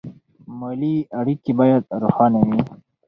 [0.59, 2.61] مالي اړیکې باید روښانه وي.